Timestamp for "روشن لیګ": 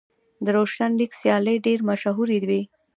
0.57-1.11